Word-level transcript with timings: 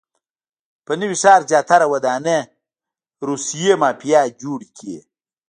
په 0.85 0.91
نوي 0.99 1.15
ښار 1.21 1.41
کې 1.45 1.49
زیاتره 1.51 1.85
ودانۍ 1.93 2.39
روسیې 3.27 3.73
مافیا 3.81 4.21
جوړې 4.41 4.69
کړي. 4.77 4.97